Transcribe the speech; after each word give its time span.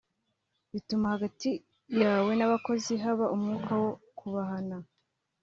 bituma 0.73 1.05
hagati 1.13 1.49
yawe 2.01 2.31
n’abakozi 2.35 2.93
haba 3.03 3.25
umwuka 3.35 3.71
wo 3.81 3.91
kubahana 4.17 4.77